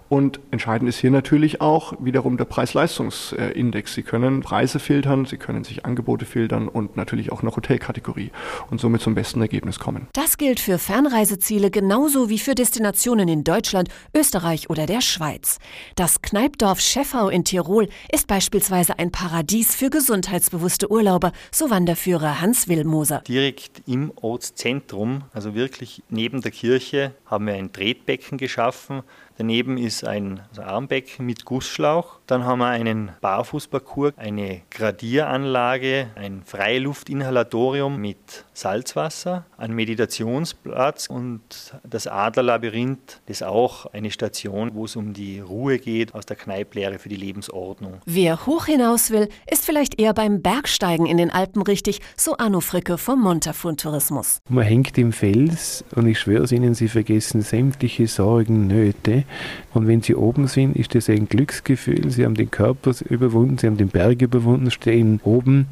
Und 0.09 0.41
entscheidend 0.51 0.89
ist 0.89 0.99
hier 0.99 1.11
natürlich 1.11 1.61
auch 1.61 1.95
wiederum 1.99 2.37
der 2.37 2.45
Preis-Leistungs-Index. 2.45 3.95
Sie 3.95 4.03
können 4.03 4.41
Preise 4.41 4.79
filtern, 4.79 5.25
Sie 5.25 5.37
können 5.37 5.65
sich 5.65 5.85
Angebote 5.85 6.25
filtern 6.25 6.69
und 6.69 6.97
natürlich 6.97 7.33
auch 7.33 7.43
eine 7.43 7.55
Hotelkategorie 7.55 8.31
und 8.71 8.81
somit 8.81 9.01
zum 9.01 9.15
besten 9.15 9.41
Ergebnis 9.41 9.79
kommen. 9.79 10.07
Das 10.13 10.39
gilt 10.39 10.61
für 10.61 10.79
Fernreiseziele 10.79 11.71
genauso 11.71 12.29
wie 12.29 12.39
für 12.39 12.55
Destinationen 12.55 13.29
in 13.29 13.45
Deutschland, 13.45 13.89
Österreich 14.15 14.71
oder 14.71 14.87
der 14.87 15.01
Schweiz. 15.01 15.59
Das 15.97 16.23
Kneipdorf 16.23 16.81
Scheffau 16.81 17.29
in 17.29 17.45
Tirol 17.45 17.89
ist 18.13 18.27
beispielsweise 18.27 18.99
ein 18.99 19.11
Paradies 19.11 19.75
für 19.75 19.91
gesundheitsbewusste 19.91 20.91
Urlauber, 20.91 21.33
so 21.51 21.69
war 21.71 21.81
Wanderführer 21.91 22.41
Hans 22.41 22.69
Willmoser. 22.69 23.21
Direkt 23.27 23.83
im 23.89 24.13
Ortszentrum, 24.15 25.25
also 25.33 25.57
wirklich 25.57 26.05
neben 26.09 26.41
der 26.41 26.53
Kirche, 26.53 27.17
haben 27.27 27.49
wir 27.49 27.55
ein 27.55 27.73
Tretbecken 27.73 28.39
geschaffen. 28.39 29.03
Daneben 29.41 29.79
ist 29.79 30.05
ein 30.05 30.43
Armbecken 30.59 31.25
mit 31.25 31.47
Gussschlauch. 31.47 32.19
Dann 32.27 32.45
haben 32.45 32.59
wir 32.59 32.67
einen 32.67 33.13
Barfußparcours, 33.23 34.13
eine 34.19 34.61
Gradieranlage, 34.69 36.09
ein 36.15 36.43
Freiluftinhalatorium 36.45 37.99
mit 37.99 38.45
Salzwasser, 38.53 39.47
einen 39.57 39.75
Meditationsplatz 39.75 41.07
und 41.07 41.41
das 41.89 42.07
Adlerlabyrinth, 42.07 43.23
das 43.25 43.39
ist 43.39 43.43
auch 43.43 43.87
eine 43.87 44.11
Station, 44.11 44.73
wo 44.75 44.85
es 44.85 44.95
um 44.95 45.15
die 45.15 45.41
Ruhe 45.41 45.79
geht 45.79 46.15
aus 46.15 46.27
der 46.27 46.37
Kneiplehre 46.37 46.99
für 46.99 47.09
die 47.09 47.17
Lebensordnung. 47.17 48.03
Wer 48.05 48.45
hoch 48.45 48.67
hinaus 48.67 49.11
will, 49.11 49.31
ist 49.51 49.65
vielleicht 49.65 49.99
eher 49.99 50.13
beim 50.13 50.43
Bergsteigen 50.43 51.07
in 51.07 51.17
den 51.17 51.31
Alpen 51.31 51.63
richtig, 51.63 52.01
so 52.15 52.37
Arno 52.37 52.61
Fricke 52.61 52.99
vom 52.99 53.23
Montafon 53.23 53.79
Tourismus. 53.79 54.43
Man 54.51 54.65
hängt 54.65 54.99
im 54.99 55.15
Fels 55.15 55.83
und 55.97 56.07
ich 56.07 56.21
schwöre 56.21 56.45
es 56.45 56.53
Ihnen, 56.53 56.75
Sie 56.75 56.89
vergessen 56.89 57.41
sämtliche 57.41 58.07
Sorgen, 58.07 58.67
Nöte. 58.67 59.25
Und 59.73 59.87
wenn 59.87 60.03
Sie 60.03 60.15
oben 60.15 60.47
sind, 60.47 60.77
ist 60.77 60.95
das 60.95 61.09
ein 61.09 61.29
Glücksgefühl. 61.29 62.11
Sie 62.11 62.25
haben 62.25 62.35
den 62.35 62.51
Körper 62.51 62.93
überwunden, 63.09 63.59
Sie 63.59 63.67
haben 63.67 63.77
den 63.77 63.89
Berg 63.89 64.23
überwunden, 64.23 64.71
stehen 64.71 65.21
oben 65.25 65.67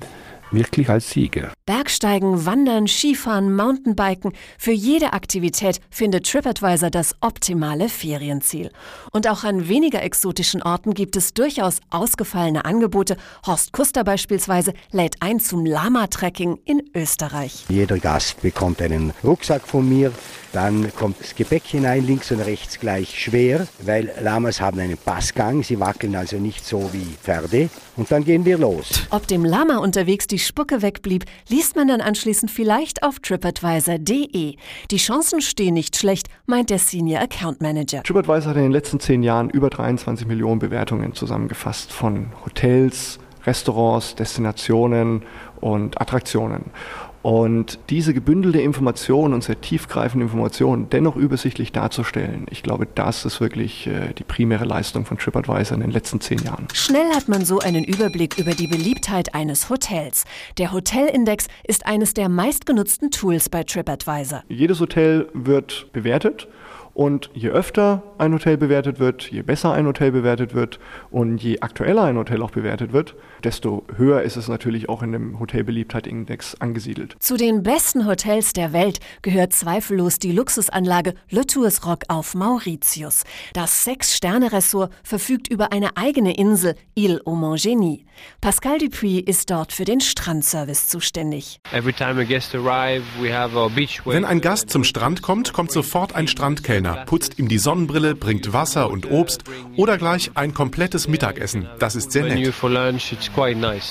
wirklich 0.51 0.89
als 0.89 1.11
Sieger. 1.11 1.53
Bergsteigen, 1.67 2.47
Wandern, 2.47 2.87
Skifahren, 2.87 3.55
Mountainbiken. 3.55 4.33
Für 4.59 4.73
jede 4.73 5.13
Aktivität 5.13 5.81
findet 5.91 6.31
TripAdvisor 6.31 6.91
das 6.91 7.15
optimale 7.21 7.89
Ferienziel. 7.89 8.71
Und 9.13 9.29
auch 9.29 9.45
an 9.45 9.69
weniger 9.69 10.03
exotischen 10.03 10.63
Orten 10.63 10.95
gibt 10.95 11.17
es 11.17 11.35
durchaus 11.35 11.81
ausgefallene 11.91 12.65
Angebote. 12.65 13.17
Horst 13.47 13.73
Kuster 13.73 14.05
beispielsweise 14.05 14.73
lädt 14.93 15.17
ein 15.21 15.41
zum 15.41 15.67
Lama-Trekking 15.67 16.59
in 16.65 16.83
Österreich. 16.95 17.65
Jeder 17.69 17.99
Gast 17.99 18.41
bekommt 18.43 18.81
einen 18.81 19.13
Rucksack 19.23 19.67
von 19.67 19.89
mir. 19.89 20.13
Dann 20.53 20.95
kommt 20.95 21.21
das 21.21 21.35
Gepäck 21.35 21.65
hinein, 21.65 22.07
links 22.07 22.31
und 22.31 22.41
rechts 22.41 22.81
gleich 22.81 23.21
schwer, 23.21 23.67
weil 23.81 24.11
Lamas 24.23 24.61
haben 24.61 24.81
einen 24.81 24.97
Passgang. 24.97 25.63
Sie 25.63 25.79
wackeln 25.79 26.17
also 26.17 26.37
nicht 26.37 26.65
so 26.65 26.91
wie 26.93 27.15
Pferde. 27.23 27.69
Und 27.99 28.13
dann 28.13 28.25
gehen 28.25 28.45
wir 28.45 28.59
los. 28.59 29.03
Ob 29.11 29.27
dem 29.27 29.45
Lama 29.45 29.79
unterwegs 29.79 30.29
die 30.29 30.39
Spucke 30.39 30.83
wegblieb, 30.83 31.25
liest 31.49 31.75
man 31.75 31.89
dann 31.89 32.01
anschließend 32.01 32.49
vielleicht 32.49 33.03
auf 33.03 33.19
tripadvisor.de. 33.19 34.55
Die 34.93 34.97
Chancen 34.97 35.41
stehen 35.41 35.75
nicht 35.75 35.97
schlecht, 35.97 36.29
meint 36.47 36.71
der 36.71 36.79
Senior 36.79 37.21
Account 37.21 37.61
Manager. 37.61 38.05
TripAdvisor 38.05 38.51
hat 38.51 38.57
in 38.57 38.63
den 38.63 38.73
letzten 38.73 39.01
zehn 39.01 39.25
Jahren 39.25 39.51
über 39.51 39.69
23 39.69 40.29
Millionen 40.29 40.61
Bewertungen 40.61 41.13
zusammengefasst 41.13 41.91
von 41.91 42.29
Hotels, 42.47 43.19
Restaurants, 43.45 44.15
Destinationen 44.15 45.25
und 45.61 46.01
Attraktionen. 46.01 46.67
Und 47.23 47.79
diese 47.91 48.15
gebündelte 48.15 48.61
Information 48.61 49.35
und 49.35 49.43
sehr 49.43 49.61
tiefgreifende 49.61 50.25
Information 50.25 50.89
dennoch 50.91 51.17
übersichtlich 51.17 51.73
darzustellen, 51.73 52.47
ich 52.51 52.63
glaube, 52.63 52.87
das 52.95 53.25
ist 53.25 53.41
wirklich 53.41 53.87
äh, 53.87 54.13
die 54.17 54.25
primäre 54.25 54.65
Leistung 54.65 55.05
von 55.05 55.19
TripAdvisor 55.19 55.75
in 55.75 55.81
den 55.81 55.91
letzten 55.91 56.21
zehn 56.21 56.39
Jahren. 56.39 56.69
Schnell 56.73 57.09
hat 57.15 57.29
man 57.29 57.45
so 57.45 57.59
einen 57.59 57.85
Überblick 57.85 58.39
über 58.39 58.53
die 58.53 58.67
Beliebtheit 58.67 59.35
eines 59.35 59.69
Hotels. 59.69 60.25
Der 60.59 60.73
Hotelindex 60.73 61.49
ist 61.67 61.87
eines 61.87 62.15
der 62.15 62.29
meistgenutzten 62.29 63.11
Tools 63.11 63.49
bei 63.49 63.65
TripAdvisor. 63.65 64.45
Jedes 64.49 64.81
Hotel 64.81 65.29
wird 65.35 65.93
bewertet 65.93 66.49
und 66.99 67.31
je 67.33 67.51
öfter 67.51 68.03
ein 68.19 68.35
Hotel 68.35 68.57
bewertet 68.57 68.99
wird, 68.99 69.31
je 69.31 69.43
besser 69.43 69.73
ein 69.73 69.87
Hotel 69.87 70.11
bewertet 70.11 70.53
wird 70.53 70.81
und 71.13 71.41
je 71.41 71.61
aktueller 71.61 72.03
ein 72.03 72.17
Hotel 72.17 72.43
auch 72.43 72.51
bewertet 72.51 72.93
wird, 72.93 73.15
desto 73.45 73.87
höher 73.95 74.23
ist 74.23 74.37
es 74.37 74.49
natürlich 74.49 74.89
auch 74.89 75.05
in 75.05 75.13
dem 75.13 75.39
Hotelbeliebtheitindex 75.39 76.57
angesiedelt. 76.57 77.15
Zu 77.21 77.37
den 77.37 77.63
besten 77.63 78.05
Hotels 78.05 78.53
der 78.53 78.73
Welt 78.73 78.99
gehört 79.23 79.53
zweifellos 79.53 80.19
die 80.19 80.33
Luxusanlage 80.33 81.15
Le 81.31 81.47
Tours 81.47 81.87
Rock 81.87 82.03
auf 82.09 82.35
Mauritius. 82.35 83.23
Das 83.53 83.85
Sechs-Sterne-Ressort 83.85 84.91
verfügt 85.05 85.47
über 85.47 85.71
eine 85.71 85.97
eigene 85.97 86.37
Insel, 86.37 86.75
Ile 86.97 87.21
aux 87.25 87.37
Montgeny. 87.37 88.07
Pascal 88.41 88.79
Dupuis 88.79 89.23
ist 89.25 89.51
dort 89.51 89.73
für 89.73 89.85
den 89.85 90.01
Strandservice 90.01 90.89
zuständig. 90.89 91.61
Wenn 94.05 94.25
ein 94.25 94.41
Gast 94.41 94.71
zum 94.71 94.83
Strand 94.83 95.23
kommt, 95.23 95.53
kommt 95.53 95.71
sofort 95.71 96.17
ein 96.17 96.27
Strandkellner 96.27 96.88
Kellner 96.89 97.05
putzt 97.05 97.39
ihm 97.39 97.49
die 97.49 97.59
Sonnenbrille, 97.59 98.15
bringt 98.15 98.53
Wasser 98.53 98.91
und 98.91 99.11
Obst 99.11 99.45
oder 99.77 99.99
gleich 99.99 100.31
ein 100.35 100.55
komplettes 100.55 101.09
Mittagessen. 101.09 101.69
Das 101.79 101.95
ist 101.97 102.13
sehr 102.13 102.25
nett. 102.25 102.55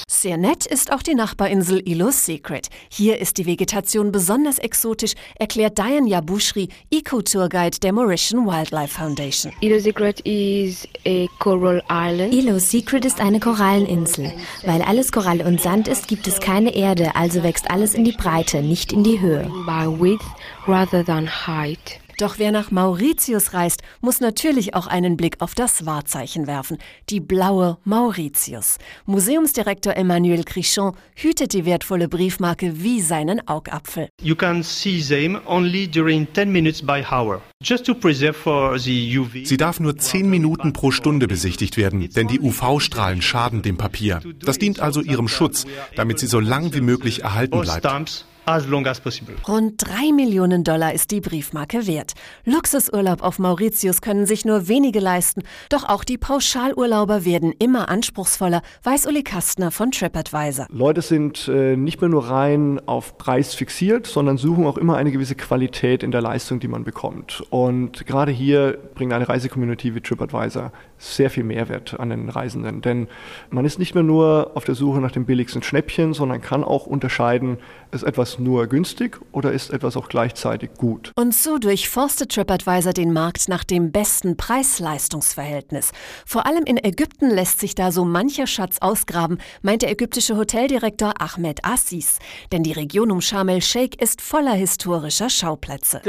Sehr 0.07 0.37
nett 0.37 0.65
ist 0.65 0.91
auch 0.91 1.01
die 1.03 1.15
Nachbarinsel 1.15 1.81
Ilo's 1.85 2.25
Secret. 2.25 2.69
Hier 2.89 3.19
ist 3.19 3.37
die 3.37 3.45
Vegetation 3.45 4.11
besonders 4.11 4.59
exotisch, 4.59 5.13
erklärt 5.35 5.77
Diane 5.77 6.09
Yabushri, 6.09 6.69
Eco-Tourguide 6.91 7.79
der 7.79 7.93
Mauritian 7.93 8.45
Wildlife 8.45 8.95
Foundation. 8.99 9.51
Ilo 9.61 9.79
Secret 9.79 10.19
is 10.21 10.87
a 11.05 11.27
coral 11.39 11.81
island. 11.89 12.33
Ilo 12.33 12.59
Secret 12.59 13.05
ist 13.05 13.19
eine 13.19 13.39
Koralleninsel. 13.39 14.31
Weil 14.65 14.81
alles 14.81 15.11
Korall 15.11 15.41
und 15.41 15.61
Sand 15.61 15.87
ist, 15.87 16.07
gibt 16.07 16.27
es 16.27 16.39
keine 16.39 16.75
Erde, 16.75 17.15
also 17.15 17.43
wächst 17.43 17.69
alles 17.69 17.93
in 17.93 18.03
die 18.03 18.11
Breite, 18.11 18.61
nicht 18.61 18.91
in 18.91 19.03
die 19.03 19.19
Höhe. 19.19 19.49
By 19.65 19.87
width 19.87 20.25
rather 20.67 21.03
than 21.05 21.27
height. 21.27 21.99
Doch 22.17 22.39
wer 22.39 22.51
nach 22.51 22.71
Mauritius 22.71 23.53
reist, 23.53 23.83
muss 24.01 24.21
natürlich 24.21 24.73
auch 24.73 24.87
einen 24.87 25.17
Blick 25.17 25.35
auf 25.39 25.53
das 25.53 25.85
Wahrzeichen 25.85 26.47
werfen, 26.47 26.79
die 27.11 27.19
blaue 27.19 27.77
Mauritius. 27.83 28.79
Museumsdirektor 29.05 29.95
Emmanuel 29.95 30.43
Crichon 30.43 30.95
hütet 31.13 31.53
die 31.53 31.65
wertvolle 31.65 32.07
Briefmarke 32.07 32.81
wie 32.81 33.01
seinen 33.01 33.47
Augapfel. 33.47 34.09
You 34.19 34.35
can 34.35 34.63
see 34.63 34.99
them 34.99 35.39
only 35.45 35.87
during 35.87 36.27
10 36.33 36.51
minutes 36.51 36.81
by 36.81 37.03
hour. 37.11 37.39
Just 37.63 37.85
to 37.85 37.93
preserve 37.93 38.33
for 38.33 38.79
the 38.79 39.19
UV. 39.19 39.45
Sie 39.45 39.57
darf 39.57 39.79
nur 39.79 39.95
10 39.95 40.27
Minuten 40.27 40.73
pro 40.73 40.89
Stunde 40.89 41.27
besichtigt 41.27 41.77
werden, 41.77 42.09
denn 42.09 42.27
die 42.27 42.39
UV-Strahlen 42.39 43.21
schaden 43.21 43.61
dem 43.61 43.77
Papier. 43.77 44.21
Das 44.39 44.57
dient 44.57 44.79
also 44.79 45.01
ihrem 45.01 45.27
Schutz, 45.27 45.65
damit 45.95 46.17
sie 46.17 46.27
so 46.27 46.39
lang 46.39 46.73
wie 46.73 46.81
möglich 46.81 47.21
erhalten 47.21 47.61
bleibt. 47.61 48.25
As 48.49 48.65
long 48.65 48.87
as 48.87 49.01
possible. 49.01 49.35
Rund 49.45 49.73
drei 49.75 50.13
Millionen 50.13 50.63
Dollar 50.63 50.93
ist 50.93 51.11
die 51.11 51.19
Briefmarke 51.19 51.85
wert. 51.85 52.13
Luxusurlaub 52.45 53.21
auf 53.21 53.39
Mauritius 53.39 53.99
können 53.99 54.25
sich 54.25 54.45
nur 54.45 54.69
wenige 54.69 55.01
leisten, 55.01 55.43
doch 55.67 55.83
auch 55.83 56.05
die 56.05 56.17
Pauschalurlauber 56.17 57.25
werden 57.25 57.53
immer 57.59 57.89
anspruchsvoller, 57.89 58.61
weiß 58.83 59.05
Uli 59.07 59.23
Kastner 59.23 59.69
von 59.69 59.91
TripAdvisor. 59.91 60.67
Leute 60.69 61.01
sind 61.01 61.49
äh, 61.49 61.75
nicht 61.75 61.99
mehr 61.99 62.09
nur 62.09 62.29
rein 62.29 62.79
auf 62.85 63.17
Preis 63.17 63.53
fixiert, 63.53 64.07
sondern 64.07 64.37
suchen 64.37 64.65
auch 64.65 64.77
immer 64.77 64.95
eine 64.95 65.11
gewisse 65.11 65.35
Qualität 65.35 66.01
in 66.01 66.11
der 66.11 66.21
Leistung, 66.21 66.61
die 66.61 66.69
man 66.69 66.85
bekommt. 66.85 67.43
Und 67.49 68.05
gerade 68.05 68.31
hier 68.31 68.77
bringt 68.95 69.11
eine 69.11 69.27
Reisecommunity 69.27 69.93
wie 69.93 69.99
TripAdvisor 69.99 70.71
sehr 70.99 71.29
viel 71.29 71.43
Mehrwert 71.43 71.99
an 71.99 72.09
den 72.09 72.29
Reisenden, 72.29 72.81
denn 72.81 73.07
man 73.49 73.65
ist 73.65 73.79
nicht 73.79 73.95
mehr 73.95 74.03
nur 74.03 74.51
auf 74.55 74.65
der 74.65 74.75
Suche 74.75 74.99
nach 74.99 75.11
dem 75.11 75.25
billigsten 75.25 75.63
Schnäppchen, 75.63 76.13
sondern 76.13 76.41
kann 76.41 76.63
auch 76.63 76.85
unterscheiden, 76.85 77.57
ist 77.91 78.03
etwas 78.03 78.27
etwas 78.27 78.39
nur 78.39 78.65
günstig 78.67 79.19
oder 79.31 79.51
ist 79.51 79.69
etwas 79.69 79.95
auch 79.95 80.09
gleichzeitig 80.09 80.71
gut? 80.77 81.11
Und 81.15 81.33
so 81.33 81.59
durchforstet 81.59 82.33
TripAdvisor 82.33 82.93
den 82.93 83.13
Markt 83.13 83.47
nach 83.47 83.63
dem 83.63 83.91
besten 83.91 84.35
Preis-Leistungs-Verhältnis. 84.37 85.91
Vor 86.25 86.47
allem 86.47 86.63
in 86.65 86.77
Ägypten 86.83 87.29
lässt 87.29 87.59
sich 87.59 87.75
da 87.75 87.91
so 87.91 88.03
mancher 88.05 88.47
Schatz 88.47 88.77
ausgraben, 88.81 89.37
meint 89.61 89.83
der 89.83 89.91
ägyptische 89.91 90.35
Hoteldirektor 90.35 91.13
Ahmed 91.19 91.63
Assis. 91.63 92.19
Denn 92.51 92.63
die 92.63 92.71
Region 92.71 93.11
um 93.11 93.21
Sharm 93.21 93.49
el-Sheikh 93.49 93.97
ist 94.03 94.21
voller 94.21 94.53
historischer 94.53 95.29
Schauplätze. 95.29 96.01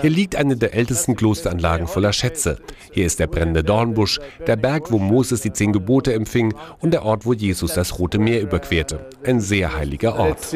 Hier 0.00 0.10
liegt 0.10 0.36
eine 0.36 0.56
der 0.56 0.74
ältesten 0.74 1.16
Klosteranlagen 1.16 1.81
voller 1.86 2.12
Schätze. 2.12 2.58
Hier 2.90 3.06
ist 3.06 3.20
der 3.20 3.26
brennende 3.26 3.62
Dornbusch, 3.64 4.20
der 4.46 4.56
Berg, 4.56 4.90
wo 4.90 4.98
Moses 4.98 5.40
die 5.40 5.52
zehn 5.52 5.72
Gebote 5.72 6.12
empfing 6.12 6.54
und 6.80 6.92
der 6.92 7.04
Ort, 7.04 7.26
wo 7.26 7.32
Jesus 7.32 7.74
das 7.74 7.98
Rote 7.98 8.18
Meer 8.18 8.42
überquerte. 8.42 9.08
Ein 9.24 9.40
sehr 9.40 9.76
heiliger 9.76 10.18
Ort. 10.18 10.54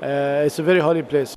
Uh, 0.00 0.48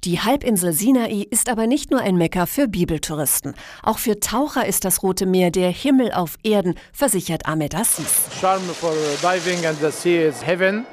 die 0.04 0.20
Halbinsel 0.20 0.72
Sinai 0.72 1.26
ist 1.32 1.50
aber 1.50 1.66
nicht 1.66 1.90
nur 1.90 2.00
ein 2.00 2.16
Mekka 2.16 2.46
für 2.46 2.68
Bibeltouristen. 2.68 3.56
Auch 3.82 3.98
für 3.98 4.20
Taucher 4.20 4.68
ist 4.68 4.86
das 4.86 5.02
Rote 5.02 5.26
Meer 5.26 5.50
der 5.50 5.70
Himmel 5.72 6.12
auf 6.12 6.36
Erden, 6.44 6.76
versichert 6.94 7.48
Ahmed 7.48 7.74
Assis. 7.74 8.28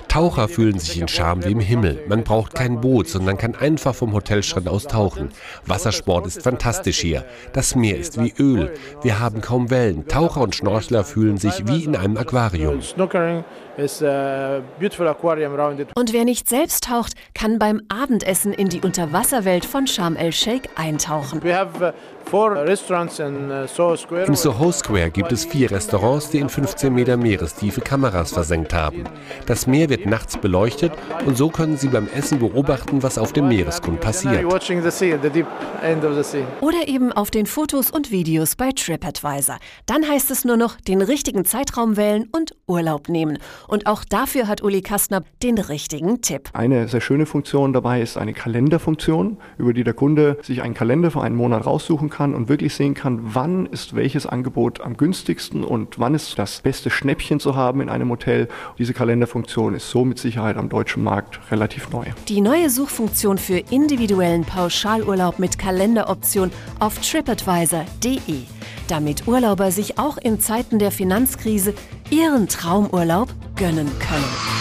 Taucher 0.08 0.48
fühlen 0.48 0.78
sich 0.78 0.98
in 0.98 1.08
Charme 1.08 1.44
wie 1.44 1.52
im 1.52 1.60
Himmel. 1.60 2.02
Man 2.08 2.24
braucht 2.24 2.54
kein 2.54 2.80
Boot, 2.80 3.08
sondern 3.08 3.36
kann 3.36 3.54
einfach 3.54 3.94
vom 3.94 4.14
Hotelstrand 4.14 4.66
aus 4.66 4.84
tauchen. 4.84 5.28
Wassersport 5.66 6.26
ist 6.26 6.42
fantastisch 6.42 7.00
hier. 7.00 7.26
Das 7.52 7.74
Meer 7.74 7.98
ist 7.98 8.18
wie 8.18 8.32
Öl. 8.38 8.72
Wir 9.02 9.20
haben 9.20 9.42
kaum 9.42 9.68
Wellen. 9.68 10.08
Taucher 10.08 10.40
und 10.40 10.54
Schnorchler 10.54 11.04
fühlen 11.04 11.36
sich 11.36 11.66
wie 11.66 11.84
in 11.84 11.96
einem 11.96 12.16
Aquarium. 12.16 12.80
Und 15.94 16.12
wer 16.12 16.24
nicht 16.24 16.48
selbst 16.48 16.84
taucht, 16.84 17.12
kann 17.32 17.60
beim 17.60 17.80
Abendessen 17.88 18.52
in 18.52 18.68
die 18.68 18.80
Unterwasserwelt 18.80 19.64
von 19.64 19.86
Sharm 19.86 20.16
el-Sheikh 20.16 20.68
eintauchen. 20.74 21.40
Im 22.30 22.76
Soho 24.34 24.70
Square 24.70 25.10
gibt 25.10 25.32
es 25.32 25.46
vier 25.46 25.70
Restaurants, 25.70 26.28
die 26.28 26.38
in 26.38 26.50
15 26.50 26.92
Meter 26.92 27.16
Meerestiefe 27.16 27.80
Kameras 27.80 28.32
versenkt 28.32 28.74
haben. 28.74 29.04
Das 29.46 29.66
Meer 29.66 29.88
wird 29.88 30.04
nachts 30.04 30.36
beleuchtet 30.36 30.92
und 31.24 31.38
so 31.38 31.48
können 31.48 31.78
Sie 31.78 31.88
beim 31.88 32.06
Essen 32.08 32.38
beobachten, 32.38 33.02
was 33.02 33.16
auf 33.16 33.32
dem 33.32 33.48
Meeresgrund 33.48 34.02
passiert. 34.02 34.44
Oder 36.60 36.86
eben 36.86 37.12
auf 37.12 37.30
den 37.30 37.46
Fotos 37.46 37.90
und 37.90 38.10
Videos 38.10 38.56
bei 38.56 38.72
TripAdvisor. 38.72 39.56
Dann 39.86 40.06
heißt 40.06 40.30
es 40.30 40.44
nur 40.44 40.58
noch, 40.58 40.78
den 40.82 41.00
richtigen 41.00 41.46
Zeitraum 41.46 41.96
wählen 41.96 42.28
und 42.32 42.52
Urlaub 42.66 43.08
nehmen. 43.08 43.38
Und 43.68 43.86
auch 43.86 44.04
dafür 44.04 44.48
hat 44.48 44.62
Uli 44.62 44.82
Kastner 44.82 45.22
den 45.42 45.56
richtigen 45.56 46.20
Tipp. 46.20 46.50
Eine 46.52 46.88
sehr 46.88 47.00
schöne 47.00 47.24
Funktion 47.24 47.72
dabei 47.72 48.02
ist 48.02 48.18
eine 48.18 48.34
Kalenderfunktion, 48.34 49.38
über 49.56 49.72
die 49.72 49.84
der 49.84 49.94
Kunde 49.94 50.36
sich 50.42 50.60
einen 50.60 50.74
Kalender 50.74 51.10
für 51.10 51.22
einen 51.22 51.36
Monat 51.36 51.64
raussuchen 51.64 52.10
kann 52.10 52.17
kann 52.18 52.34
und 52.34 52.48
wirklich 52.48 52.74
sehen 52.74 52.94
kann, 52.94 53.20
wann 53.22 53.66
ist 53.66 53.94
welches 53.94 54.26
Angebot 54.26 54.80
am 54.80 54.96
günstigsten 54.96 55.62
und 55.62 56.00
wann 56.00 56.16
ist 56.16 56.36
das 56.36 56.62
beste 56.62 56.90
Schnäppchen 56.90 57.38
zu 57.38 57.54
haben 57.54 57.80
in 57.80 57.88
einem 57.88 58.10
Hotel. 58.10 58.48
Diese 58.76 58.92
Kalenderfunktion 58.92 59.72
ist 59.74 59.88
so 59.88 60.04
mit 60.04 60.18
Sicherheit 60.18 60.56
am 60.56 60.68
deutschen 60.68 61.04
Markt 61.04 61.38
relativ 61.52 61.90
neu. 61.90 62.06
Die 62.26 62.40
neue 62.40 62.70
Suchfunktion 62.70 63.38
für 63.38 63.58
individuellen 63.70 64.44
Pauschalurlaub 64.44 65.38
mit 65.38 65.60
Kalenderoption 65.60 66.50
auf 66.80 66.98
tripadvisor.de, 66.98 68.18
damit 68.88 69.28
Urlauber 69.28 69.70
sich 69.70 70.00
auch 70.00 70.18
in 70.18 70.40
Zeiten 70.40 70.80
der 70.80 70.90
Finanzkrise 70.90 71.72
ihren 72.10 72.48
Traumurlaub 72.48 73.28
gönnen 73.54 73.88
können. 74.00 74.57